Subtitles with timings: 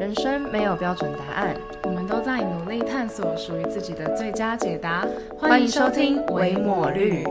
[0.00, 5.06] 人生没有标准答案，我们都在努力探索属于自己的最佳解答。
[5.36, 7.22] 欢迎收听维抹绿。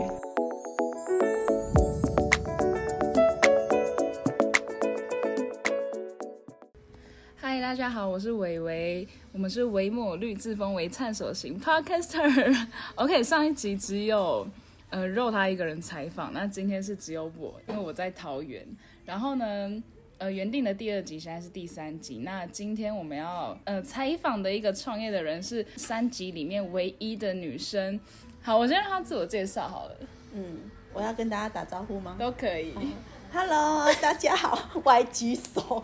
[7.34, 12.68] 嗨，大家好，我是伟伟，我们是维抹绿自封为探索型 Podcaster。
[12.94, 14.46] OK，上一集只有
[14.90, 18.64] 呃肉他一个人采访，那今天是只有我，因为我在桃园。
[19.04, 19.82] 然后呢，
[20.20, 22.18] 呃，原定的第二集现在是第三集。
[22.18, 27.98] 那今天我们要呃采访的一个创业的人是三集里面唯一的女生。
[28.42, 29.96] 好，我先让她自我介绍好了，
[30.34, 30.58] 嗯，
[30.92, 32.74] 我要跟大家打招呼吗都可以。
[33.32, 35.82] Hello，大家好，我还举手。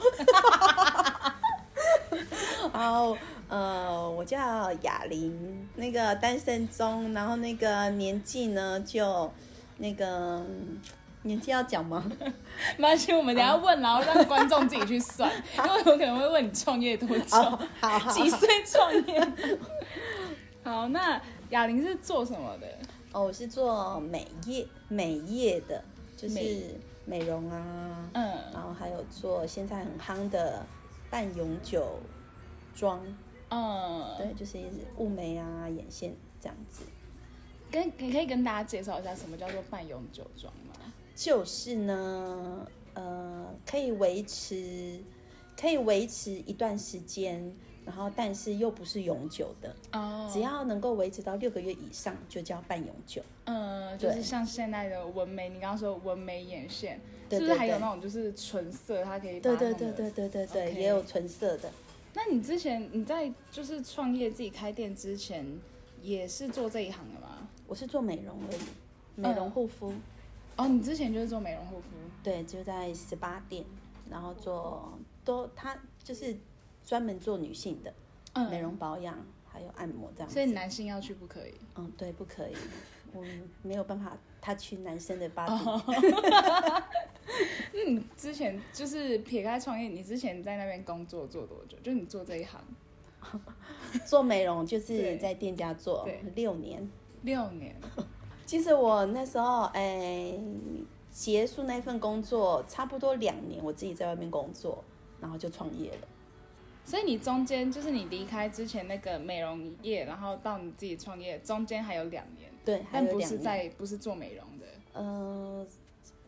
[2.71, 3.17] 好，
[3.49, 9.33] 呃，我叫雅玲，那个单身中，然后那个年纪呢，就
[9.79, 10.07] 那个
[10.41, 10.79] 嗯
[11.27, 12.05] 年纪要讲吗？
[12.79, 19.33] 没关系，我们等下问，然后让观众自己去算， 因为我可能会问你创业多久，哦，好好，几岁创业。
[20.65, 22.67] 好，那哑铃是做什么的？
[23.13, 25.83] 哦，我是做美业美业的，
[26.17, 26.75] 就是美
[27.05, 30.65] 美容啊，嗯，然后还有做现在很夯的
[31.09, 32.01] 半永久
[32.75, 33.01] 妆，
[33.51, 34.59] 嗯，对，就是
[34.97, 36.83] 雾眉啊、眼线这样子。
[37.71, 40.93] 跟你可以跟大家介绍一下什么叫做半永久妆吗？
[41.17, 45.01] 就是呢，呃，可以维持，
[45.59, 47.51] 可以维持一段时间，
[47.87, 50.31] 然后但是又不是永久的，哦。
[50.31, 53.23] 只要能够维持到六个月以上，就叫半永久。
[53.45, 57.01] 嗯，就是像现在的纹眉，你刚刚说纹眉眼线，
[57.31, 61.71] 对是不是还有那种就是纯色，它可以把对对对对对对对也有纯色的。
[62.13, 65.47] 那你之前你在就是创业自己开店之前，
[66.03, 67.49] 也是做这一行的吗？
[67.67, 68.61] 我是做美容而已，
[69.15, 69.93] 美容护肤，
[70.57, 71.87] 哦，你之前就是做美容护肤，
[72.23, 73.65] 对，就在十八店，
[74.11, 76.37] 然后做都他就是
[76.85, 77.93] 专门做女性的、
[78.33, 80.31] 嗯美容保养，还有按摩这样。
[80.31, 81.55] 所以男性要去不可以。
[81.75, 82.55] 嗯，对，不可以，
[83.13, 83.23] 我
[83.63, 85.83] 没有办法，他去男生的 body，
[87.75, 91.77] 那你之前就是撇开创业，你之前在那边工作做多久？
[91.83, 92.61] 就你做这一行
[94.07, 96.89] 做美容就是在店家做六年。
[97.23, 97.75] 六年，
[98.47, 100.39] 其实我那时候哎
[101.11, 104.83] 结束那份工作，差不多两年，我自己在外面工作，
[105.21, 106.09] 然后就创业了。
[106.85, 113.43] 所以你中间就是你离开之前那个美容业，然后到你自己创业，中间还有两年，对，还但不是有两年。
[113.43, 115.67] 在不是做美容的呃，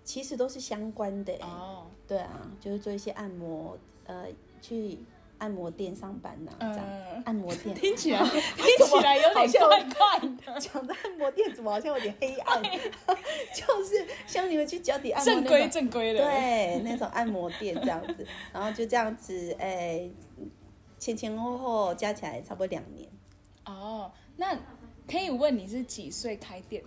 [0.03, 1.87] 其实都是相关的、哎哦。
[2.09, 4.27] 对啊，就是做一些按摩，呃，
[4.61, 4.99] 去
[5.39, 6.79] 按摩店上班呐、这样。
[6.81, 10.21] 嗯按摩店听起来 听起来有点怪怪
[10.55, 12.63] 的，讲的按摩店怎么好像有点黑暗？
[13.53, 16.25] 就是像你们去脚底按摩正规，正规的。
[16.25, 20.09] 对，那种按摩店这样子， 然后就这样子，哎、
[20.99, 23.07] 前前后后加起来差不多两年。
[23.67, 24.57] 哦，那
[25.11, 26.83] 可以问你是几岁开店？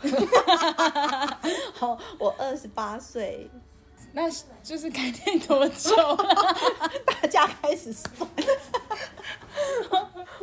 [1.73, 3.47] 好，我二十八岁，
[4.13, 4.29] 那
[4.63, 6.17] 就是开店多久了？
[7.05, 8.11] 大家开始算，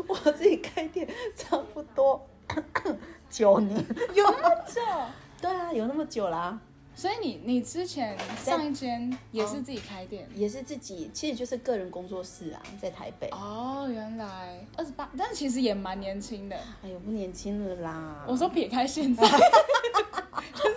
[0.06, 1.06] 我自己开店
[1.36, 2.26] 差不多
[3.30, 3.84] 九年，
[4.14, 4.80] 有那么久？
[5.40, 6.58] 对啊，有那么久啦、
[6.96, 10.28] 所以你你之前上一间也是自己开店？
[10.34, 13.28] 也是自己，其实就是个人工作室啊，在台北。
[13.30, 16.56] 哦，原来二十八，但其实也蛮年轻的。
[16.82, 18.24] 哎呦，不年轻了啦！
[18.26, 20.74] 我说撇开现在，就是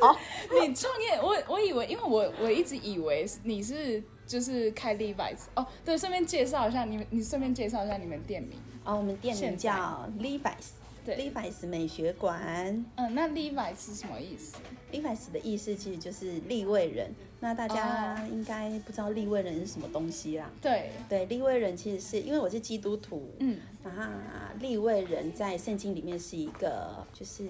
[0.67, 8.59] 你创业，我我以为，因为我我一直以为你是就是开 Levi's 哦，对，顺便介绍一下你们，你顺便介绍一下你们店名。
[8.83, 10.71] 哦，我们店名叫 Levi's。
[11.03, 14.57] 对 Levi's 美学馆嗯，那 Levi's 是什么意思
[14.91, 17.11] ？，Levi's 的意思其实就是立位人。
[17.41, 18.27] 那大家哦。
[18.31, 20.49] 应该不知道立位人是什么东西啦。
[20.61, 24.03] 对，对，立位人其实是因为我是基督徒，嗯，然后
[24.59, 27.43] 立位人在圣经里面是一个就是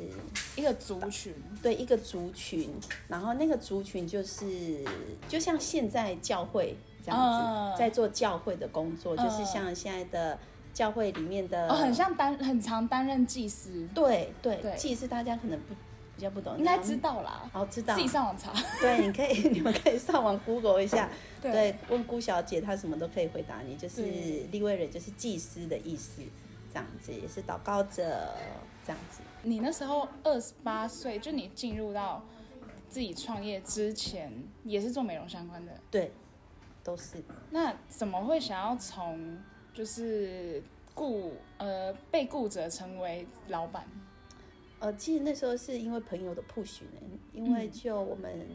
[0.56, 1.34] 一个族群。
[1.62, 2.74] 对一个族群，
[3.08, 4.84] 然后那个族群就是
[5.28, 10.40] 就像现在教会这样子，嗯在做教会的工作，嗯就是像现在的
[10.74, 14.76] 教会里面的，哦，很像担很常担任祭司，对对对。
[14.76, 15.76] 祭司，大家可能不
[16.22, 17.50] 比较不懂，应该知，道啦。
[17.52, 18.54] 好知道自己，上网查。
[18.80, 21.10] 对，你可以 你们可以上网 Google 一下，
[21.42, 26.22] 对对，问顾小姐，她什么都可以回答你，就是对立位人就是祭司的意思，
[26.72, 28.36] 这样子也是祷告者
[28.86, 29.22] 这样子。
[29.42, 32.24] 你那时候二十八岁，就你进入到
[32.88, 34.32] 自己创业之前，
[34.64, 35.74] 也是做美容相关的。
[35.90, 36.12] 对，
[36.84, 37.16] 都是
[37.50, 39.40] 那怎么会想要从
[39.74, 40.62] 就是
[40.94, 43.88] 雇呃被雇者成为老板？
[44.82, 47.00] 呃，其实那时候是因为朋友的 push 呢，
[47.34, 48.48] 因为嗯就我们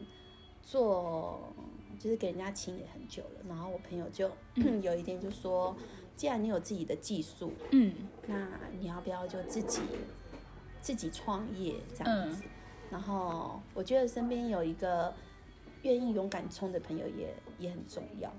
[0.61, 1.55] 做
[2.00, 4.28] 就是给人家请也很久了，然后我朋友就
[4.82, 5.76] 有一天就说，
[6.17, 7.94] 既然你有自己的技术，嗯
[8.26, 8.49] 那
[8.81, 9.81] 你要不要就自己
[10.81, 12.43] 自己创业这样子？
[12.90, 15.14] 然后我觉得身边有一个
[15.82, 18.32] 愿意勇敢冲的朋友也也很重要，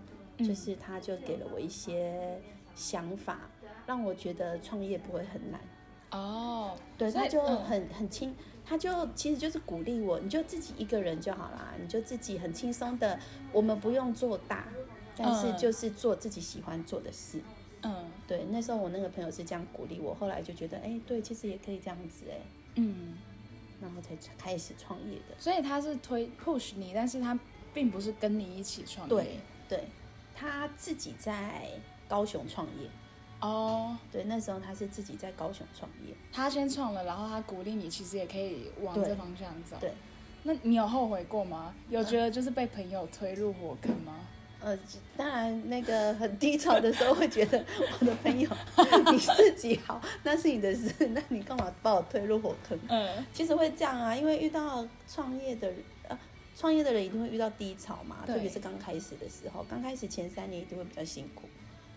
[0.45, 2.42] 就是他就给了我一些
[2.75, 3.50] 想法，
[3.86, 5.62] 让我觉得创业不会很难。
[6.12, 8.33] 哦，对，他就嗯很很轻，
[8.65, 13.19] 他就其实就是鼓励我，你就自己一个人就好啦，你就自己很轻松的，
[13.51, 14.68] 我们不用做大，
[15.15, 17.42] 但是嗯就是做自己喜欢做的事。
[17.83, 17.94] 嗯
[18.27, 22.38] 对，那时候我那个朋友是这样鼓励我，后来就觉得，哎，对，其实也可以这样子，哎，
[22.75, 23.18] 嗯，
[23.80, 25.36] 然后才开始创业的。
[25.38, 27.38] 所以他是推 push 你，但是他
[27.74, 29.15] 并不是跟你一起创业。
[29.15, 29.39] 对，
[29.69, 29.88] 对，
[30.36, 31.69] 他自己在
[32.07, 32.89] 高雄创业，
[33.39, 39.78] 哦，对，那时候他是自己在高雄创业，他先创了，然后他鼓励你，其实也可以往对这方向走。
[39.80, 39.92] 对，
[40.44, 41.74] 那你有后悔过吗？
[41.89, 44.16] 有觉得就是被朋友推入火坑吗？
[44.60, 44.75] 呃，
[45.16, 47.63] 当然，那个很低潮的时候会觉得
[48.00, 48.50] 我的朋友
[49.13, 52.78] 你自己好，那是你的事， 那你干嘛把我推入火坑？
[52.89, 56.19] 嗯其实会这样啊，因为遇到创业的人，呃，
[56.56, 61.44] 创业的人一定会遇到低潮嘛，特别是刚开始的时候，刚开始前三年一定会比较辛苦，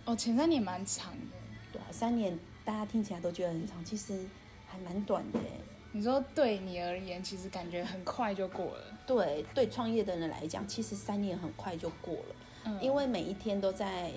[0.04, 1.36] 哦，前三年蛮长的。
[1.72, 4.24] 对啊，三年大家听起来都觉得很长，其实
[4.66, 5.60] 还蛮短的欸。
[5.92, 8.84] 你说对你而言，其实感觉很快就过了。
[9.06, 12.36] 对对，创业的人来讲，其实三年很快就过了。
[12.64, 14.12] 嗯，因为每一天都在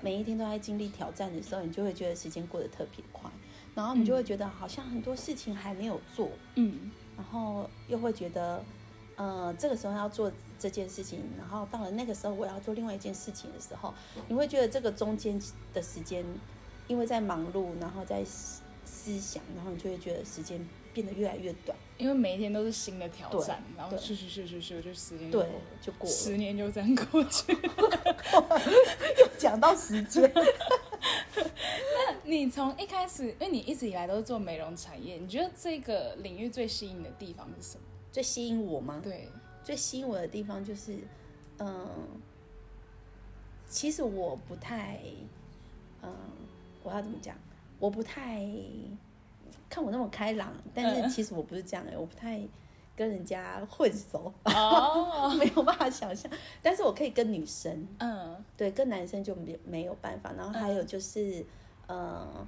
[0.00, 3.30] 每一天都在经历挑战的时候，你就会觉得时间过得特别快，
[3.74, 8.62] 然后你就会觉得好像很多事情还没有做，嗯然后又会觉得，
[9.16, 13.92] 呃，这个时候要做这件事情，然后到了那个时候我要做另外一件事情的时候，
[14.28, 15.40] 你会觉得这个中间
[15.72, 16.24] 的时间，
[16.86, 20.64] 因为在忙碌，然后在思思想，然后你就会觉得时间
[20.94, 25.46] 变得越来越短，因为每一天都是新的挑战，然后对去去去去去，就时间对，
[25.80, 26.14] 就过了。
[26.14, 27.52] 十年就这样过去。
[29.18, 30.32] 又讲到时间，
[32.24, 37.82] 你从一开始，因为你一直以来都是做美容产业，你觉得这个领域最吸引你的地方是什么？
[38.12, 39.00] 最吸引我吗？
[39.02, 39.28] 对，
[39.66, 40.96] 最吸引我的地方就是，
[41.58, 41.88] 嗯，
[43.68, 45.00] 其实我不太，
[46.02, 46.14] 嗯，
[46.84, 47.36] 我要怎么讲？
[47.80, 48.46] 我不太
[49.68, 52.40] 看我那么开朗，但嗯是其实我不是这样的，我不太
[52.94, 56.30] 跟人家混熟，哦， 没有办法想象。
[56.62, 60.32] 但是我可以跟女生，嗯对，跟男生就没没有办法。
[60.36, 61.44] 然后还有就是，
[61.88, 62.46] 嗯，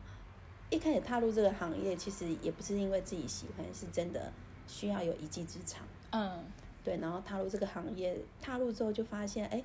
[0.71, 4.33] 一开始踏入这个行业，其实也不是因为自己喜欢，是真的
[4.69, 5.83] 需要有一技之长。
[6.13, 6.45] 嗯
[6.85, 9.63] 对，然后踏入这个行业，踏入之后就发现，哎，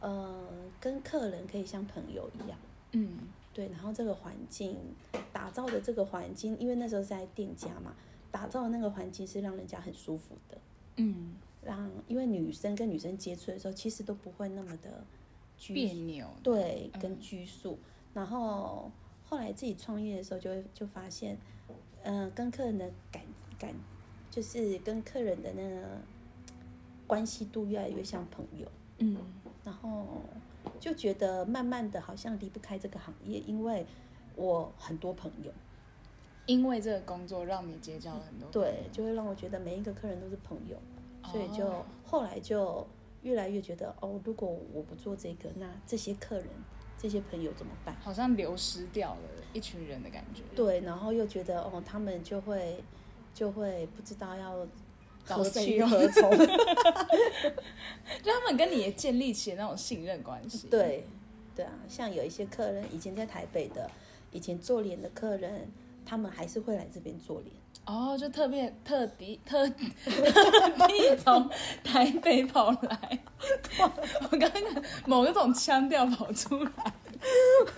[0.00, 0.48] 呃，
[0.80, 2.58] 跟客人可以像朋友一样。
[2.92, 3.18] 嗯
[3.52, 4.76] 对，然后这个环境
[5.32, 7.94] 打造的这个环境，因为那时候是在店家嘛，
[8.32, 10.58] 打造的那个环境是让人家很舒服的，
[10.96, 15.04] 嗯，让因为女生跟女生接触的时候，其实都不会那么的
[15.56, 16.26] 拘别扭。
[16.42, 17.78] 对，嗯跟拘束。
[18.12, 18.90] 然后
[19.24, 21.36] 后来自己创业的时候，就会就发现，
[22.02, 23.22] 嗯、跟客人的感
[23.56, 23.72] 感，
[24.30, 25.98] 就是跟客人的那个
[27.06, 28.66] 关系度越来越像朋友。
[28.98, 29.16] 嗯
[29.64, 30.22] 然后
[30.78, 33.86] 就觉得慢慢的好像离不开这个行业，因为
[34.36, 35.50] 我很多朋友，
[36.46, 38.48] 因为这个工作让你结交了很多。
[38.50, 40.76] 对，就会让我觉得每一个客人都是朋友，
[41.32, 42.86] 所以就、哦后来就
[43.22, 46.46] 越来越觉得，哦，如果我不做这个，那这些客人、
[46.98, 47.96] 这些朋友怎么办？
[48.00, 50.42] 好像流失掉了一群人的感觉。
[50.54, 52.84] 对，然后又觉得，哦，他们就会
[53.32, 54.70] 就会不知道要找
[55.24, 56.30] 何去何从。
[58.22, 61.06] 就他们跟你也建立起了那种信任关系。，对，
[61.56, 63.90] 对啊，像有一些客人以前在台北的，
[64.30, 65.70] 以前做脸的客人，
[66.04, 67.50] 他们还是会来这边做脸。
[67.86, 71.50] 哦，就特别特地特 特地从
[71.82, 73.18] 台北跑来，
[74.30, 74.62] 我刚刚
[75.06, 76.70] 某一种腔调跑出来。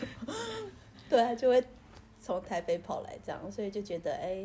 [1.08, 1.62] 对啊，就会
[2.20, 4.44] 从台北跑来这样，所以就觉得哎，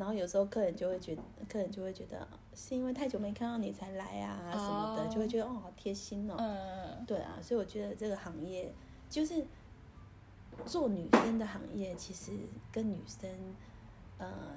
[0.00, 6.36] 然后有时候客人就会觉得，客人就会觉得是因为太久没看到你才来啊什么的，哦就会觉得哦好贴心哦。
[6.38, 8.72] 嗯，对啊，所以我觉得这个行业
[9.10, 9.44] 就是
[10.64, 12.32] 做女生的行业，其实
[12.72, 13.28] 跟女生
[14.16, 14.56] 呃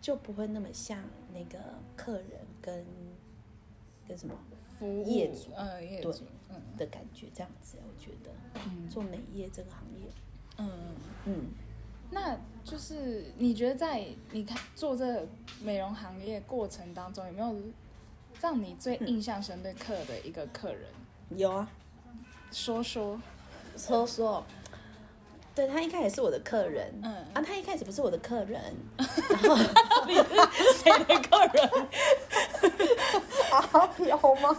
[0.00, 1.58] 就不会那么像那个
[1.94, 2.82] 客人跟
[4.08, 4.34] 跟什么
[4.78, 10.06] 服务业主嗯，业对主，嗯的感觉，这样子我觉得嗯做美业这个行业，
[10.56, 10.70] 嗯。
[11.26, 11.46] 嗯。
[12.14, 15.26] 那就是你觉得在你看做这个
[15.62, 17.56] 美容行业过程当中，有没有
[18.40, 20.84] 让你最印象深刻的一个客人？
[21.30, 21.68] 有啊，
[22.52, 23.18] 说说，
[23.78, 24.44] 说说，
[25.54, 28.60] 对他一开始是我的客人，嗯啊，他一开始不是我的客人，
[28.98, 29.08] 然
[29.48, 29.56] 后
[30.06, 31.70] 你是谁的客人？
[33.50, 34.56] 啊，有吗？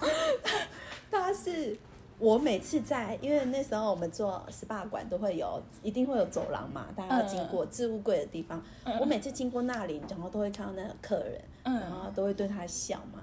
[1.12, 1.78] 他是
[2.24, 8.64] 我每次在，因为那时候我们做 SPA 馆都会有，一定会有走廊嘛，大家要经过置物柜的地方。
[9.02, 13.20] 我每次经过那里，然后都会看到那个客人，然后都会对他笑嘛。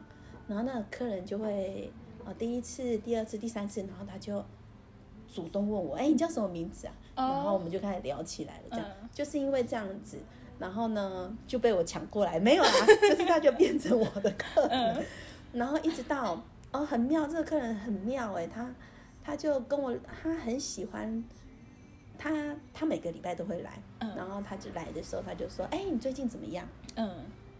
[0.46, 1.90] 然后那个客人就会，
[2.26, 4.44] 呃，第一次、第二次、第三次，然后他就
[5.32, 6.92] 主动问我，哎，你叫什么名字啊？
[7.14, 10.18] 然后我们就开始聊起来了，这样，就是因为这样子，
[10.58, 12.70] 然后呢就被我抢过来，没有啊，
[13.08, 15.06] 就是他就变成我的客人，
[15.54, 16.38] 然后一直到。
[16.72, 18.72] 哦，很妙，这个客人很妙哎，他
[19.30, 21.22] 他就跟我，他很喜欢，
[22.18, 22.32] 他
[22.74, 23.80] 他每个礼拜都会来，
[24.16, 26.66] 然后他就来的时候，他就说，哎，你最近怎么样？
[26.96, 27.08] 嗯，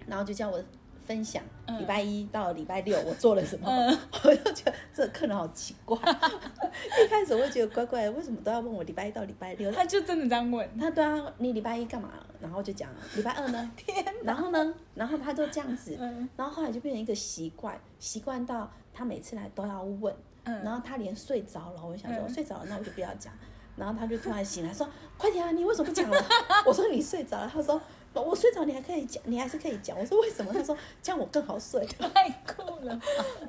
[0.05, 0.61] 然后就叫我
[1.07, 1.41] 分享
[1.79, 3.69] 礼拜一到礼拜六我做了什么，
[4.25, 9.71] 我就觉得这客人好奇怪， 一开始我会觉得怪怪，为什么都要问我礼拜一到礼拜六？
[9.71, 12.11] 他就真的这样问，他对啊，你礼拜一干嘛？
[12.41, 13.71] 然后就讲礼拜二呢？
[13.79, 14.75] 天，然后呢？
[14.97, 15.97] 然后他就这样子，
[16.37, 18.69] 然后后来就变成一个习惯，习惯到。
[18.93, 20.13] 他每次来都要问，
[20.45, 23.33] 然后他连睡着了，我想说睡着了，那我就不要讲。
[23.77, 26.23] 然后他就突然醒来说：“快点啊，你为什么不讲了？”
[26.67, 27.81] 我说：“你睡着了。”他说
[28.13, 31.87] ：“我睡着，你还可以讲，你还是可以讲。”我说：“为什么？”他说：“这样我更好睡。
[32.13, 33.01] ”太酷了。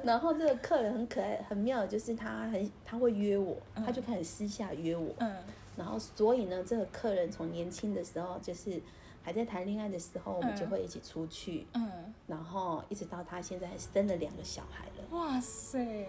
[0.04, 5.14] 然后这个客人很可爱，很妙，就是他很他会约我，他就开始私下约我。
[5.20, 5.36] 嗯。
[5.76, 8.82] 然后所以呢，这个客人从年轻的时候就是。
[9.24, 15.16] 还在谈恋爱的时候，我们就会一起出去，嗯，然后一直到他现在生了两个小孩了。
[15.16, 16.08] 哇塞！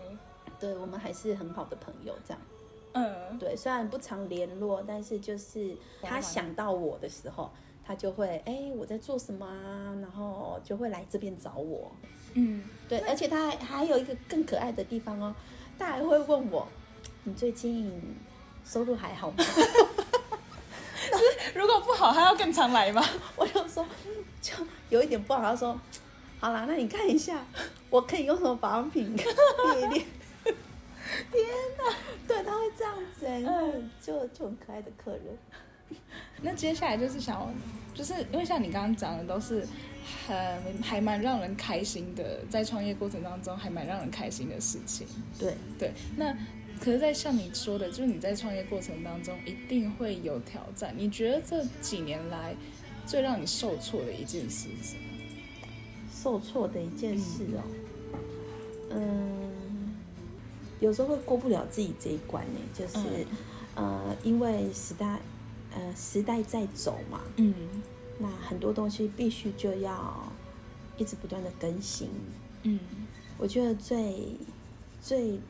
[0.60, 2.40] 对我们还是很好的朋友，这样。
[2.94, 7.50] 嗯，对，虽然不常联络，但是就是他想到我的时候，
[7.84, 11.90] 他就会哎我在做什么啊，然后就会来这边找我。
[12.34, 15.34] 嗯，对，而且他还还有一个更可爱的地方哦，
[15.78, 16.68] 他还会问我，
[17.24, 17.90] 你最近
[18.64, 19.42] 收入还好吗？
[21.54, 23.02] 如果不好，他要更常来吗？
[23.36, 23.84] 我就说，
[24.40, 24.54] 就
[24.90, 25.40] 有一点不好。
[25.42, 25.78] 他说，
[26.40, 27.44] 好啦，那你看一下，
[27.90, 29.16] 我可以用什么保养品。
[31.32, 31.44] 天
[31.78, 31.94] 哪，
[32.28, 33.42] 对，他会这样子哎，
[34.00, 35.36] 就就很可爱的客人。
[36.42, 37.52] 那接下来就是想，
[37.94, 39.66] 就是因为像你刚刚讲的，都是
[40.26, 45.06] 很还蛮让人开心的，在创业过程当中还蛮让人开心的事情。
[45.38, 46.36] 对对，那。
[46.80, 50.92] 可是，在像你说的，就是你在创业过程当中一定会有挑战。
[50.98, 52.56] 你觉得这几年来
[53.06, 55.02] 最让你受挫的一件事是什么？
[56.12, 57.62] 受挫的一件事哦，
[58.90, 59.61] 嗯，
[60.82, 63.26] 有时候会过不了自己这一关呢，就是
[63.74, 65.20] 呃，因为时代
[65.74, 67.54] 呃时代在走嘛，嗯，
[68.18, 70.30] 那很多东西必须就要
[70.98, 72.10] 一直不断的更新，
[72.64, 72.78] 嗯，
[73.38, 74.36] 我觉得最
[75.00, 75.40] 最。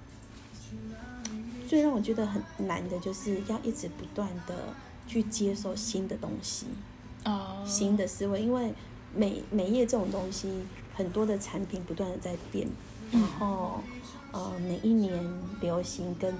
[1.68, 4.74] 最让我觉得很难的，就是要一直不断的
[5.06, 6.66] 去接受新的东西，
[7.24, 8.74] 哦，新的思维，因为
[9.14, 10.50] 美美业这种东西，
[10.94, 12.68] 很多的产品不断的在变，
[13.10, 13.82] 然后
[14.32, 15.22] 呃每一年
[15.60, 16.34] 流行跟，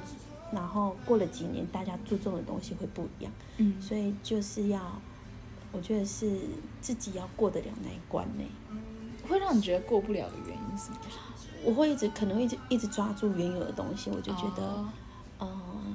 [0.52, 4.80] 然后过了几年，大家注重的东西会不一样，嗯，所以就是要，
[5.70, 6.40] 我觉得是
[6.80, 8.44] 自己要过得了那一关呢，
[9.28, 10.99] 会让你觉得过不了的原因是什么？
[11.64, 14.84] 我会一直可能一直一直抓住原有的东西，我就觉得。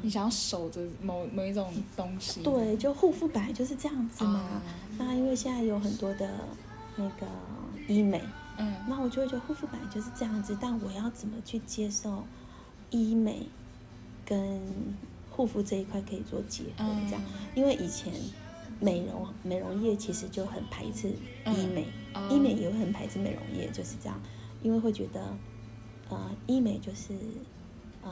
[0.03, 4.61] 你想要守着某某一种东西，对，就护肤本来就是这样子嘛。
[4.97, 6.29] 那因为现在有很多的
[6.95, 7.25] 那个
[7.87, 8.21] 医美，
[8.57, 10.57] 嗯，那我就会觉得护肤本来就是这样子。
[10.59, 12.25] 但我要怎么去接受
[12.89, 13.47] 医美
[14.25, 14.61] 跟
[15.29, 16.85] 护肤这一块可以做结合？
[17.07, 17.21] 这样，
[17.55, 18.13] 因为以前
[18.79, 21.09] 美容美容业其实就很排斥
[21.45, 21.87] 医美，
[22.29, 24.19] 医美也会很排斥美容业，就是这样，
[24.61, 25.33] 因为会觉得
[26.09, 27.13] 呃，医美就是
[28.03, 28.11] 嗯。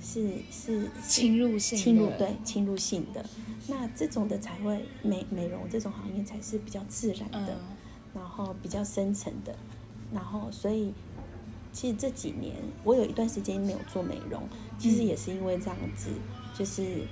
[0.00, 3.24] 是是侵入性侵入对侵入性的，
[3.66, 7.58] 那这种的才会美美容这种行业才是比较自然的，
[8.14, 9.54] 然后比较深层的，
[10.12, 10.92] 然后所以
[11.72, 14.48] 其实这几年我有一段时间没有做美容，
[14.78, 16.10] 其实也是因为这样子，
[16.54, 17.02] 就是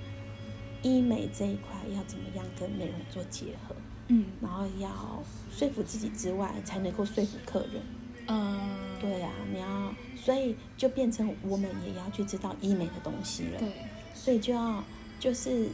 [0.82, 3.74] 医美这一块要怎么样跟美容做结合，
[4.08, 7.82] 嗯，然后要说服自己之外，才能够说服客人，
[8.28, 9.94] 嗯，对啊，你要。
[10.16, 13.60] 所以就变成我们也要去知道医美的东西了。
[13.60, 13.70] 对，
[14.12, 14.82] 所以就要
[15.20, 15.68] 就是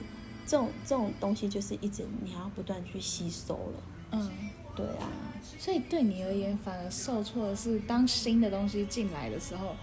[0.45, 3.83] 这种这种东西，就是一直你要不断去吸收了。
[4.11, 4.31] 嗯，
[4.75, 5.09] 对啊。
[5.59, 9.75] 所以对你而言，反而受挫的是当新的东西进来的时候，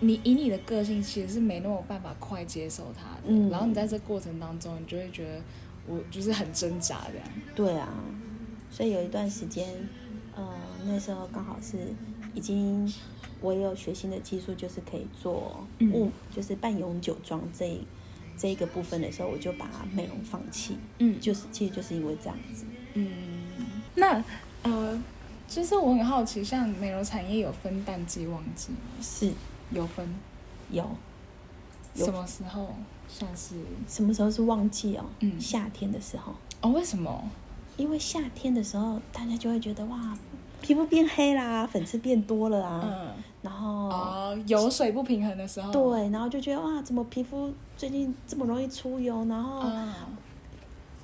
[0.00, 3.22] 你以你的个性其实是没那么办法快接受它的。
[3.26, 3.50] 嗯。
[3.50, 5.42] 然后你在这过程当中，你就会觉得
[5.86, 7.28] 我就是很挣扎这样。
[7.54, 7.88] 对啊。
[8.70, 9.68] 所以有一段时间，
[10.34, 10.46] 呃，
[10.86, 11.76] 那时候刚好是
[12.34, 12.92] 已经。
[13.40, 17.80] 我也有学新的技术，就是可以做物，就是半永久装这
[18.36, 20.76] 这一个部分的时候，我就把美容放弃。
[20.98, 22.64] 嗯，就是其实就是因为这样子。
[22.94, 23.37] 嗯，
[23.98, 24.22] 那
[24.62, 25.00] 呃，
[25.48, 28.78] 就是我很好奇，像美容产业有分淡季旺季吗？
[29.00, 29.32] 是，
[29.70, 30.08] 有分，
[30.70, 30.88] 有。
[31.94, 32.68] 什么时候
[33.08, 33.56] 算是？
[33.88, 35.04] 什么时候是旺季哦？
[35.20, 37.28] 嗯夏天的时候，哦，为什么？
[37.76, 40.16] 因为夏天的时候，大家就会觉得哇，
[40.60, 43.10] 皮肤变黑啦，粉刺变多了啊，嗯，
[43.42, 49.24] 然后、哦，油水不平衡的时候，，对，然后就觉得哇，怎么皮肤最近这么容易出油？
[49.24, 49.92] 然后、嗯，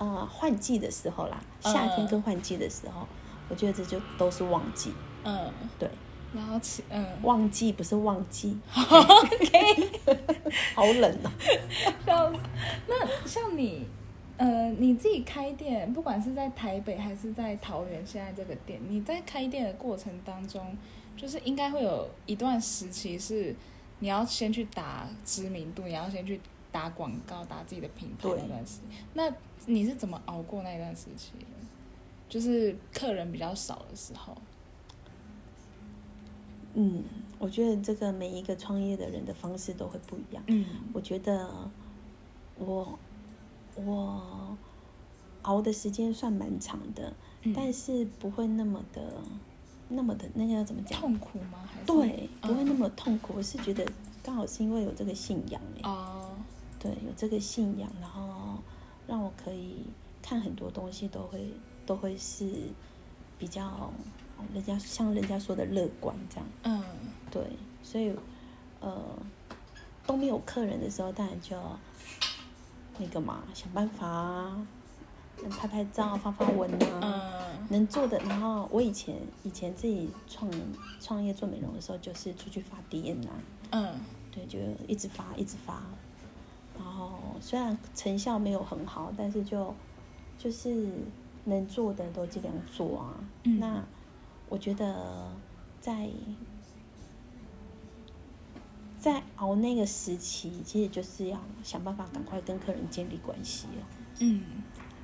[0.05, 3.07] 呃，换季的时候啦，嗯夏天跟换季的时候，
[3.49, 4.93] 我觉得这就都是旺季。
[5.25, 5.89] 嗯，对，
[6.35, 8.59] 然后吃，嗯，旺季不是旺季。
[8.75, 9.91] OK，
[10.77, 11.33] 好冷啊。
[12.05, 12.39] 笑死。
[12.87, 13.87] 那像你，
[14.37, 20.77] 呃，你自己开店，不管是在台北还是在桃园，现在这个店，你在开店的过程当中，
[21.17, 23.57] 就是应该会有一段时期是
[24.01, 26.39] 你要先去打知名度，你要先去
[26.75, 28.99] 打广告，打自己的品牌那段时间。
[29.15, 29.33] 那
[29.67, 31.47] 你是怎么熬过那段时期的？
[32.29, 34.37] 就是客人比较少的时候。
[36.73, 37.05] 嗯，
[37.39, 40.43] 我觉得这个每一个创业的人的方式都会不一样。
[40.49, 41.49] 嗯我觉得
[42.59, 42.99] 我
[43.77, 44.59] 我
[45.43, 49.01] 熬的时间算蛮长的，嗯但是不会那么的
[49.89, 51.01] 那么的那个要怎么讲？
[51.01, 51.61] 痛苦吗？
[51.73, 53.35] 还是对，不会那嗯么痛苦。
[53.37, 53.87] 我是觉得
[54.25, 56.34] 刚好是因为有这个信仰哎、哦，
[56.85, 58.59] 对，有这个信仰，然后
[59.07, 59.87] 让我可以
[60.21, 61.51] 看很多东西都会
[61.87, 62.47] 都会是
[63.39, 63.91] 比较哦
[64.53, 66.47] 人家像人家说的乐观这样。
[66.65, 66.85] 嗯
[67.31, 67.43] 对，
[67.83, 68.15] 所以
[68.81, 69.03] 呃
[70.07, 71.59] 都没有客人的时候，当然就
[72.99, 74.67] 那个嘛，想办法啊，
[75.59, 78.19] 拍拍照、发发文啊，嗯能做的。
[78.19, 80.51] 然后我以前以前自己创
[81.01, 83.33] 创业做美容的时候，就是出去发 DM 啊，
[83.71, 83.99] 嗯
[84.31, 85.83] 对，就一直发一直发。
[86.77, 89.75] 然后虽然成效没有很好，但是就
[90.39, 90.89] 就是
[91.45, 93.15] 能做的都尽量做啊。
[93.45, 93.85] 嗯那
[94.49, 95.33] 我觉得
[95.81, 96.09] 在
[98.99, 103.87] 在熬那个时期，其实就是要想办法赶快跟客人建立关系了。
[104.21, 104.43] 嗯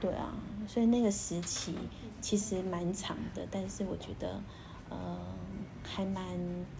[0.00, 0.32] 对啊，
[0.66, 1.74] 所以那个时期
[2.20, 4.40] 其实蛮长的，但是我觉得
[4.88, 5.18] 呃
[5.82, 6.24] 还蛮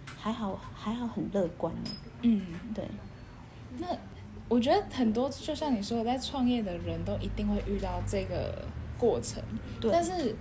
[0.05, 1.91] 还好还好很乐观的。
[2.23, 2.41] 嗯。
[2.73, 2.87] 对，
[3.77, 3.87] 那
[4.51, 8.65] 我觉得很多，就像你说的，在创业的人都一定会遇到这个
[8.99, 9.41] 过程。
[9.79, 10.35] 对但是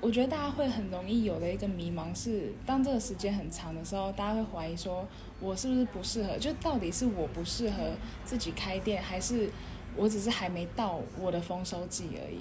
[0.00, 5.06] 我觉得大家会很容易有的一个迷茫是，当这个时间很长的时候，大家会怀疑说，
[5.38, 6.38] 我是不是不适合？
[6.38, 7.76] 就到底是我不适合
[8.24, 9.50] 自己开店，还是
[9.98, 12.38] 我只是还没到我的丰收季而已？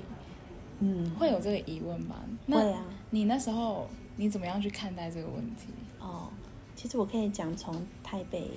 [0.79, 2.15] 嗯，会有这个疑问吗？
[2.47, 2.85] 会那啊。
[3.09, 5.73] 你那时候你怎么样去看待这个问题？
[5.99, 6.29] 哦，
[6.73, 8.49] 其实我可以讲从台北，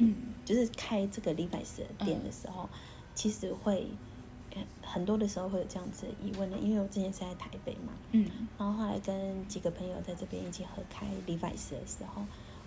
[0.00, 0.14] 嗯。
[0.44, 2.68] 就是开这个 Levi's 的店的时候，
[3.14, 3.86] 其实会
[4.54, 8.28] 呃很多的时候会有这样子的疑问的，因为我之前是在台北嘛，嗯。
[8.58, 12.22] 然后后来跟几个朋友在这边一起合开 Levi's 的时候，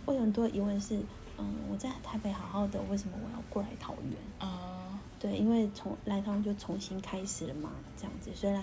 [0.06, 0.98] 我有很多疑问是，
[1.38, 4.13] 嗯，我在台北好好的，为什么我要过来桃园？
[4.39, 8.62] 啊对，因为从来桃园就重新开始了嘛，这样子虽然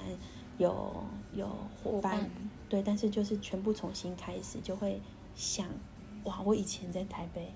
[0.58, 1.04] 有
[1.34, 1.48] 有，
[1.82, 2.30] 伙伴。
[2.68, 5.00] 对，但是就是全部重新开始，就会
[5.34, 5.66] 想，
[6.24, 7.52] 哇，我以前在台北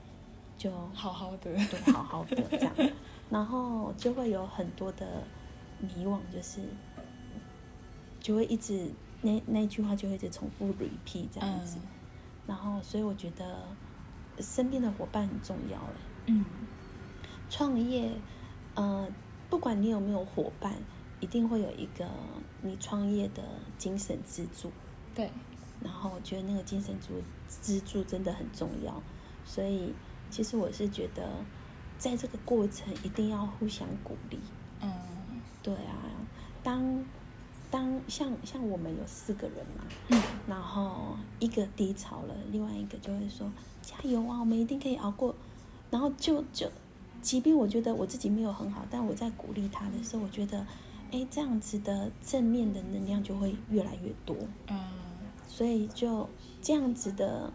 [0.57, 2.75] 就好好的，对好好的这样，
[3.31, 5.23] 然后就会有很多的
[5.81, 6.61] 迷惘，就是
[8.21, 8.91] 就会一直
[9.23, 11.89] 那那句话就会一直重复 repeat 这样子，嗯
[12.47, 13.67] 然后所以我觉得
[14.39, 15.95] 身边的伙伴很重要哎。
[16.27, 16.45] 嗯
[17.51, 18.11] 创业，
[18.75, 19.09] 呃，
[19.49, 20.75] 不管你有没有伙伴，
[21.21, 22.09] 一定会有一个
[22.63, 23.43] 你创业的
[23.79, 24.73] 精神支柱。
[25.15, 25.31] 对，
[25.83, 27.23] 然后我觉得那个精神支
[27.63, 29.01] 支柱真的很重要，
[29.45, 29.93] 所以
[30.31, 31.29] 其实我是觉得，
[31.99, 34.39] 在这个过程一定要互相鼓励。
[34.81, 34.91] 嗯
[35.63, 35.97] 对啊，
[36.63, 37.05] 当
[37.71, 45.35] 当像像我们有四个人嘛，嗯然后一个低潮了，另外一个就会说加油啊，我们一定可以熬过。
[45.91, 46.71] 然后就就，
[47.23, 50.67] 即便我觉得我自己没有很好，但我在鼓励他的时候，我觉得，
[51.13, 54.37] 哎，这样子的正面的能量就会越来越多，
[54.69, 54.79] 嗯
[55.47, 56.29] 所以就
[56.61, 57.53] 这样子的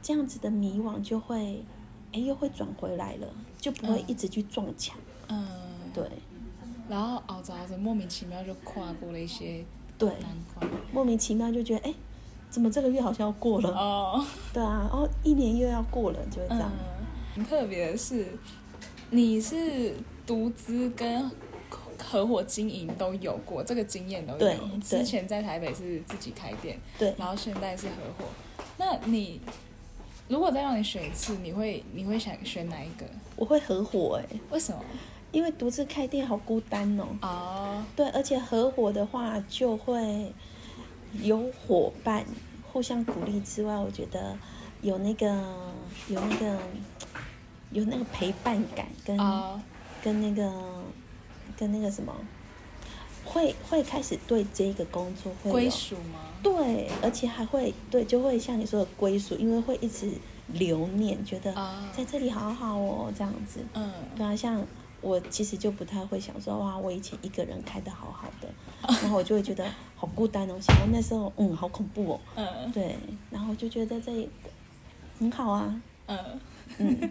[0.00, 1.64] 这样子的迷惘就会，
[2.12, 3.26] 哎，又会转回来了，
[3.58, 4.96] 就不会嗯一直去撞墙。
[5.28, 5.46] 嗯，
[5.94, 6.04] 对
[6.88, 9.64] 然后熬着熬着，莫名其妙就跨过了一些
[9.96, 10.68] 对，难关。
[10.92, 11.94] 莫名其妙就觉得，哎，
[12.50, 13.70] 怎么这个月好像要过了？
[13.70, 16.68] 哦，对啊，然后一年又要过了，就会这样。
[16.72, 18.26] 嗯，很特别的是，
[19.10, 19.94] 你是
[20.26, 21.30] 独资跟
[22.02, 24.54] 合伙经营都有过，这个经验都有。
[24.82, 28.24] 之前在台北是自己开店，对，然后现在是合伙。
[28.78, 29.40] 那你
[30.30, 33.04] 如果再让你选一次，你会你会想选哪一个？
[33.34, 34.80] 我会合伙哎、为什么？
[35.32, 37.04] 因为独自开店好孤单哦。
[37.22, 40.32] 哦，对，而且合伙的话就会
[41.20, 42.24] 有伙伴
[42.72, 44.36] 互相鼓励之外，我觉得
[44.82, 45.26] 有那个
[46.08, 46.58] 有那个
[47.72, 49.60] 有那个陪伴感跟、哦
[50.02, 50.50] 跟那个
[51.58, 52.14] 跟那个什么，
[53.32, 56.18] 会会开始对这个工作会归属吗？
[56.42, 60.10] 对，而且还会对，就会像你说的归属，因为会一直
[60.48, 61.54] 留念，觉得
[61.96, 63.60] 在这里好好哦，这样子。
[63.74, 64.66] 嗯，对啊，像
[65.00, 68.48] 我其实就不太会想说，哇，我以前一个人开的好好的，
[69.02, 69.64] 然后我就会觉得
[69.94, 72.20] 好孤单哦，想到那时候，嗯，好恐怖哦。
[72.34, 72.96] 嗯，对，
[73.30, 74.28] 然后就觉得这里
[75.18, 75.82] 很好啊。
[76.06, 76.40] 嗯
[76.78, 77.10] 嗯。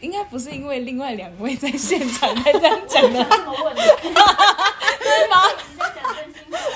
[0.00, 5.42] 应该不是因为另外两位在现场才这样讲的，对吗？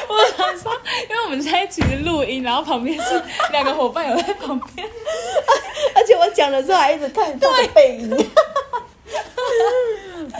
[0.09, 0.72] 我想说，
[1.09, 4.88] 因为我们在一起录音，然后旁边是两个伙伴有在旁边，
[5.94, 8.30] 而且我讲的时候还一直看他的背影。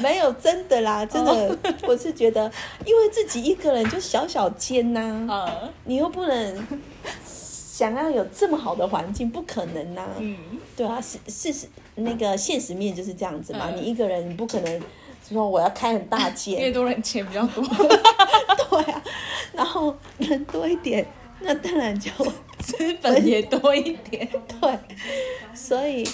[0.01, 2.51] 没有真的啦，真的，我是觉得，
[2.85, 5.51] 因为自己一个人就小小间呐，
[5.85, 6.67] 你又不能。
[7.81, 10.07] 想要有这么好的环境，不可能呐。
[10.19, 10.37] 嗯，
[10.77, 13.71] 对啊，是事实，那个现实面就是这样子嘛。
[13.71, 14.83] 你一个人，你不可能
[15.27, 17.65] 说我要开很大间， 越多人钱比较多。
[18.69, 19.03] 对啊，
[19.55, 21.07] 然后人多一点，
[21.41, 22.11] 那当然就
[22.61, 24.29] 资本也多一点。
[24.61, 24.79] 对，
[25.55, 26.07] 所以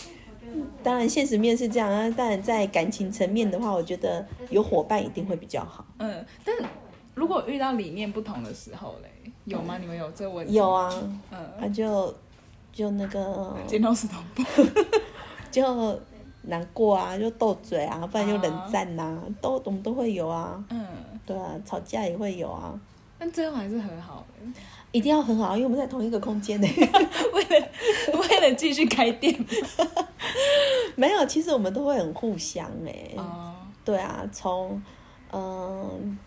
[0.85, 2.09] 当然现实面是这样啊。
[2.11, 5.85] 当然在感情层面的话，我觉得有伙伴一定会比较好。
[5.98, 6.55] 嗯，但
[7.14, 9.33] 如果遇到理念不同的时候嘞？
[9.46, 9.78] 有吗？
[9.78, 10.52] 你们有这问题？
[10.54, 10.92] 有啊，
[11.30, 12.12] 嗯，他就
[12.72, 14.42] 就那个剪刀石头布，
[15.50, 15.98] 就
[16.42, 20.85] 难过啊，就斗嘴啊，不然就冷战呐，都我们都会有啊，嗯，
[21.24, 22.78] 对啊，吵架也会有啊，
[23.18, 24.61] 但最后还是很好的，
[24.92, 26.66] 一定要很好，因为我们在同一个空间呢，
[27.32, 27.68] 为了
[28.18, 29.32] 为了继续开店，
[30.96, 33.54] 没有，其实我们都会很互相哎，哦，
[33.85, 34.82] 对啊，从
[35.32, 36.18] 嗯。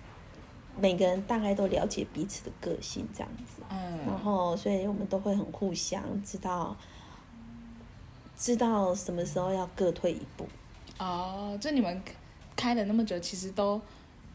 [0.82, 6.76] 每个人大概都了解彼此的个性，这样子，嗯，然后所以我们都会很互相知道，
[8.36, 10.48] 知道什么时候要各退一步。
[10.98, 12.02] 哦，就你们
[12.56, 13.80] 开了那么久，其实都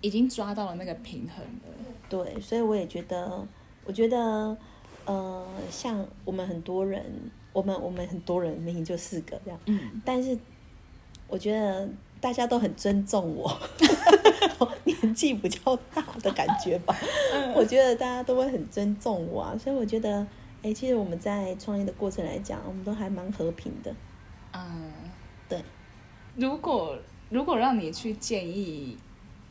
[0.00, 1.74] 已经抓到了那个平衡了。
[2.08, 3.46] 对，所以我也觉得，
[3.84, 4.56] 我觉得，
[5.04, 7.04] 呃，像我们很多人，
[7.52, 10.38] 我们我们很多人，明明就四个这样，嗯，但是
[11.28, 11.88] 我觉得。
[12.24, 13.54] 大家都很尊重我，
[14.84, 16.96] 年纪比较大的感觉吧。
[17.54, 20.26] 我觉得大家都会很尊重我啊，所以我觉得，
[20.62, 23.94] 哎，其实我们在创业的过程来讲，我们都还蛮和平的。
[24.54, 24.90] 嗯，
[25.50, 25.62] 对。
[26.34, 26.96] 如果
[27.28, 28.96] 如果让你去建议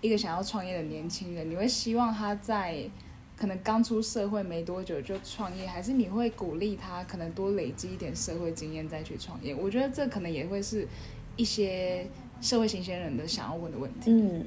[0.01, 2.89] 一个想要创业的年轻人，你会希望他在
[3.37, 9.53] 可能刚出社会没多久就创业，还是你会鼓励他可能多累积一点社会经验再去创业？
[9.53, 10.87] 我觉得这可能也会是
[11.35, 12.07] 一些。
[12.43, 14.45] 社会新鲜人的想要问的问题，嗯，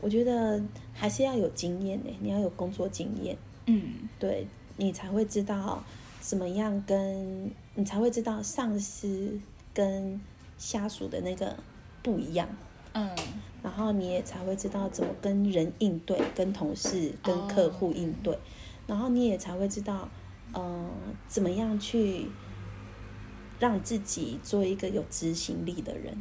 [0.00, 0.60] 我觉得
[0.92, 5.80] 还是要有经验呢，你要有工作经验，嗯，对你才会知道
[6.20, 9.38] 怎么样跟，你才会知道上司
[9.72, 10.20] 跟
[10.58, 11.56] 下属的那个
[12.02, 12.48] 不一样，
[12.94, 13.08] 嗯，
[13.62, 18.36] 然后你也才会知道怎么跟人应对，跟同事、跟客户应对，
[18.88, 20.08] 然后你也才会知道，
[20.52, 20.90] 呃，
[21.28, 22.26] 怎么样去
[23.60, 26.18] 让自己做一个有执行力的人。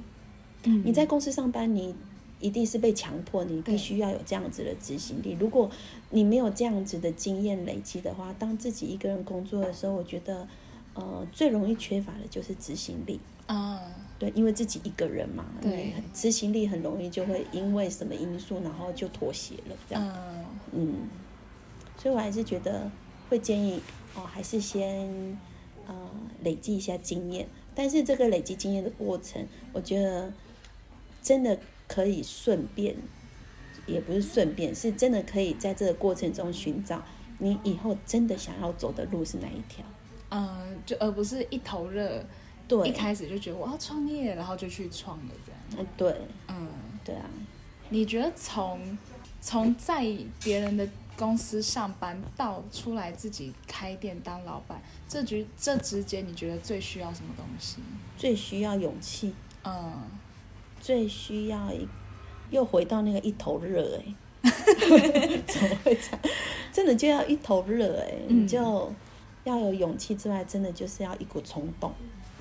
[0.66, 1.96] 你在公司上班，你
[2.40, 5.38] 一定是被强迫，你必须要有这样子的执行力。
[5.40, 5.70] 如果
[6.10, 10.48] 你没有这样子的经验累积的话，当自己一个人工作的时候，我觉得，
[10.94, 13.82] 呃，最容易缺乏的就是执行力啊。
[14.20, 20.18] 对，因为自己一个人嘛，对，执行力很容易就会因为什么因素，然后就妥协了，这样。
[20.72, 20.94] 嗯，
[21.98, 22.90] 所以我还是觉得
[23.30, 23.80] 会建议
[24.16, 25.38] 哦，还是先
[25.88, 25.96] 呃
[26.44, 27.48] 累积一下经验。
[27.74, 30.34] 但是这个累积经验的过程，我觉得。
[31.26, 32.96] 真的可以顺便，
[33.88, 37.02] 也不是顺便，是真的可以在这个过程中寻找
[37.40, 39.84] 你以后真的想要走的路是哪一条。
[40.30, 42.24] 嗯，就而不是一头热，
[42.68, 45.62] 对，一开始就觉得我要创业，然后就去创了这样。
[45.80, 46.16] 嗯，对，
[46.48, 46.68] 嗯，
[47.04, 47.26] 对啊。
[47.90, 48.96] 你觉得从
[49.42, 50.06] 从在
[50.44, 57.78] 别人的公司上班到出来自己开店当老板，这局这之间你觉得最需要什么东西？
[58.16, 59.34] 最需要勇气。
[59.64, 59.94] 嗯。
[60.86, 61.88] 最需要一，
[62.52, 64.06] 又回到那个一头热哎，
[65.48, 66.20] 怎么会这样？
[66.72, 68.94] 真的就要一头热哎，你就
[69.46, 71.92] 要有勇气之外，真的就是要一股冲动，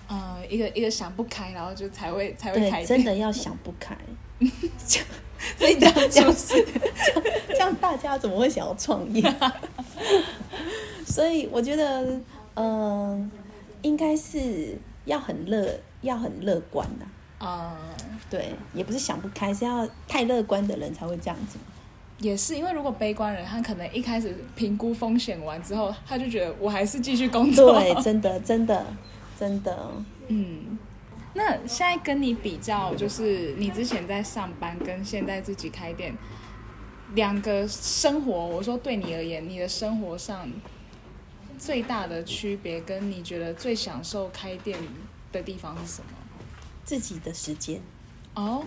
[0.08, 2.84] 呃，一个一个想不开，然后就才会才会开。
[2.84, 3.96] 真的要想不开，
[5.56, 6.62] 所以这样就是，
[7.48, 9.22] 这样大家怎么会想要创业？
[11.06, 12.20] 所以我觉得，
[12.56, 13.30] 嗯，
[13.80, 14.76] 应该是
[15.06, 17.06] 要很乐，要很乐观的。
[17.06, 17.13] 啊，
[18.30, 21.58] 对，也不是想不开，是要太乐观的人才会这样子。
[22.18, 27.78] 也是因为如果悲观人，他可能一开始评估风险完之后，他就觉得我还是继续工作。
[27.78, 28.86] 对， 真的，真的，
[29.38, 29.92] 真的，
[30.28, 30.78] 嗯。
[31.36, 36.14] 那现在跟你比较，就是你之前在上班跟现在自己开店，
[37.16, 40.48] 两个生活，我说对你而言，你的生活上
[41.58, 44.78] 最大的区别，跟你觉得最享受开店
[45.32, 46.13] 的地方是什么？
[46.84, 47.80] 自己的时间。
[48.34, 48.64] 哦，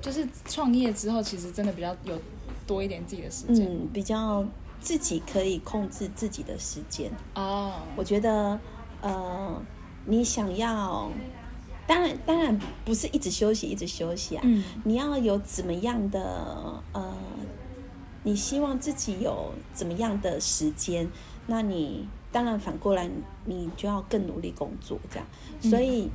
[0.00, 2.18] 就是创业之后，其实真的比较有
[2.66, 4.44] 多一点自己的时间，嗯，比较
[4.80, 7.10] 自己可以控制自己的时间。
[7.34, 8.58] 哦，我觉得，
[9.00, 9.62] 呃，
[10.06, 11.10] 你想要，
[11.86, 14.42] 当然，当然不是一直休息，一直休息啊。
[14.44, 17.14] 嗯，你要有怎么样的，呃，
[18.22, 21.06] 你希望自己有怎么样的时间，
[21.46, 23.10] 那你当然反过来，
[23.44, 25.26] 你就要更努力工作，这样。
[25.60, 26.08] 所以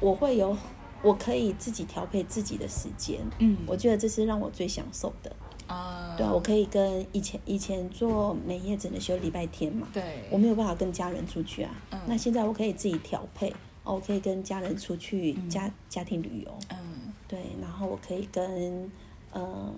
[0.00, 0.56] 我会有，
[1.02, 3.20] 我可以自己调配自己的时间。
[3.38, 5.34] 嗯，我觉得这是让我最享受的。
[5.66, 11.70] 啊，对啊，我可以跟以前以前做美业只能休礼拜天嘛，对，我没有办法跟家人出去啊。
[11.90, 12.00] 嗯。
[12.06, 13.50] 那现在我可以自己调配，
[13.82, 16.78] 哦，我可以跟家人出去家、家庭旅游，嗯。
[17.26, 18.90] 对，然后我可以跟
[19.32, 19.74] 嗯、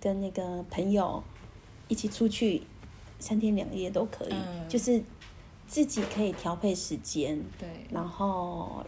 [0.00, 1.22] 跟那个朋友
[1.86, 2.62] 一起出去
[3.20, 4.68] 三天两夜都可以，嗯。
[4.68, 5.02] 就是
[5.66, 8.82] 自己可以调配时间，对，然后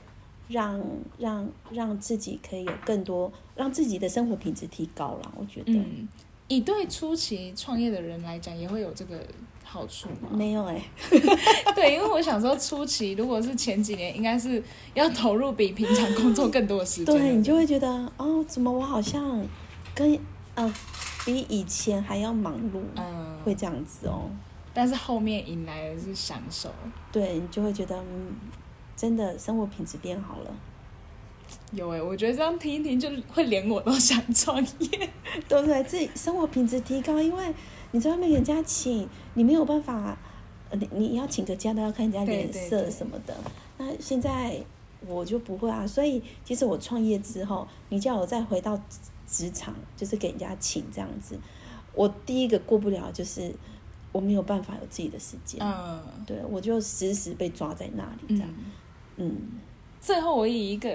[0.49, 0.81] 让
[1.19, 5.33] 让让自己可以有更多，让自己的生活品质提高了。
[5.37, 6.09] 我觉得、嗯，
[6.49, 9.19] 以对初期创业的人来讲，也会有这个
[9.63, 10.29] 好处吗？
[10.33, 10.81] 没有哎
[11.75, 17.15] 对，因为我想说，初期如果是前几年，应该是要投入比平常工作更多的时间。
[17.15, 19.45] 对你就会觉得哦，怎么我好像
[19.95, 20.19] 跟
[20.55, 20.75] 呃
[21.25, 24.31] 比以前还要忙碌，嗯，会这样子哦。
[24.77, 26.69] 但是后面迎来的是享受。
[27.11, 28.35] 对你就会觉得嗯，
[28.97, 30.55] 真的生活品质变好了，
[31.73, 34.89] 有哎、我觉得这样听一听，就会连我都想创业。
[35.49, 35.83] 对 不对？
[35.85, 37.53] 自己生活品质提高，因为
[37.91, 40.17] 你在外面给人家请，你没有办法，
[40.71, 43.37] 呃你你要请个假都要看人家脸色对对对什么的。
[43.79, 44.63] 那现在
[45.07, 51.37] 我就不会啊，所以其实我创业之后，你叫我再回到职职场，就是给人家请这样子，
[51.95, 53.53] 我第一个过不了就是
[54.13, 55.61] 我没有办法有自己的时间。
[55.61, 58.49] 嗯对，我就时时被抓在那里这样。
[58.57, 58.65] 嗯。
[59.17, 59.37] 嗯
[60.01, 60.89] 最后，我以一个，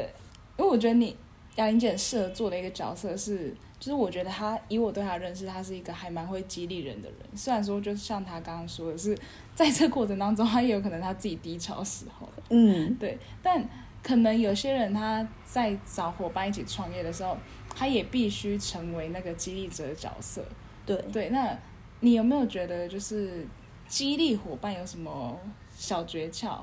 [0.58, 1.15] 因为我觉得你
[1.55, 7.17] 雅玲姐很适合做的一个角色是，就是我觉得她以我对她的认识，她是一个还蛮会激励人的人。
[7.36, 9.17] 虽然说，就像她刚刚说的是，
[9.55, 13.17] 在这过程当中，她也有可能她自己低潮的时候， 嗯对。
[13.41, 13.67] 但
[14.01, 17.36] 可能有些人他在找伙伴一起创业的时候，
[17.75, 20.41] 他也必须成为那个激励者的角色。
[20.86, 21.58] 对，对，那
[21.99, 23.45] 你有没有觉得就是
[23.88, 25.38] 激励伙伴有什么
[25.75, 26.60] 小诀窍？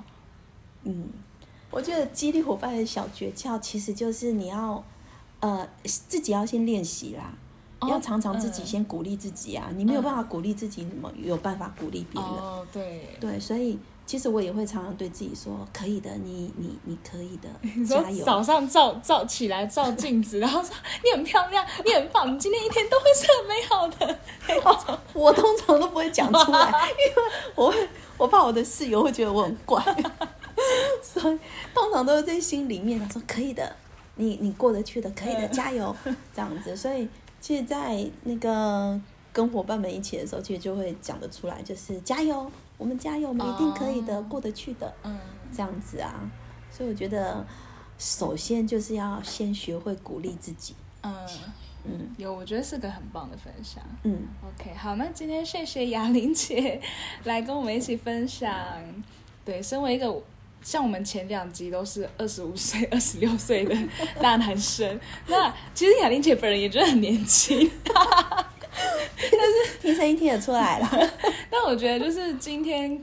[0.84, 1.08] 嗯，
[1.76, 4.82] 我觉得激励伙伴的小诀窍，其实就是你要，
[5.40, 7.34] 呃，自己要先练习啦，
[7.80, 9.68] 哦要常常自己嗯先鼓励自己啊。
[9.76, 12.30] 你没有办法鼓励自己，怎么有办法鼓励别人？
[12.30, 13.14] 哦，对。
[13.20, 17.48] 对，所以其实我也会常常对自己说，可以的，你你你可以的
[17.84, 18.24] 加油。
[18.24, 20.70] 早上照照起来照镜子，然后说
[21.04, 24.98] 你很漂亮，你很棒， 你今天一天都会是很美好的。
[25.12, 29.84] 我通常都不会讲出来，因为我会我怕我的室友会觉得我很怪，
[31.02, 31.38] 所以
[31.74, 33.74] 通常都是在心里面，他说可以的，
[34.16, 35.94] 你你过得去的，可以的，加油，
[36.34, 36.76] 这样子。
[36.76, 37.08] 所以
[37.40, 39.00] 其实，在那个
[39.32, 45.18] 跟伙伴们一起的时候，其实就会讲得出来，就是加油，我们加油，我们一定可以的，哦过得去的，嗯，
[45.52, 46.30] 这样子啊。
[46.70, 47.46] 所以我觉得，
[47.98, 51.14] 首先就是要先学会鼓励自己，嗯，
[51.84, 53.82] 嗯有，我觉得是个很棒的分享。
[54.02, 54.26] 嗯。
[54.42, 56.80] OK，好，那今天谢谢雅玲姐
[57.24, 58.52] 来跟我们一起分享。
[59.44, 60.12] 对，身为一个
[60.66, 63.72] 像我们前两集都是二十五岁、 二十六岁的
[64.20, 64.98] 大男生，
[65.28, 67.70] 那其实雅玲姐本人也觉得很年轻。
[67.94, 70.88] 但是听声音听得出来了，
[71.48, 73.00] 但我觉得就是今天，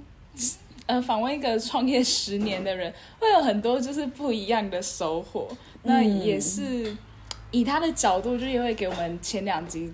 [0.88, 5.48] 呃，访问一个创业十年的人，会有很多就是不一样的收获。
[5.84, 6.94] 那也是
[7.52, 9.94] 以他的角度，就也会给我们前两集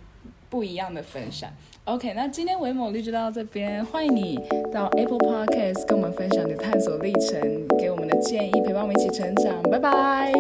[0.50, 1.48] 不一样的分享。
[1.90, 4.40] OK，那今天维某律就到这边，欢迎你
[4.72, 7.42] 到 Apple Podcast 跟我们分享你的探索历程，
[7.80, 9.60] 给我们的建议，陪伴我们一起成长。
[9.64, 10.32] 拜拜。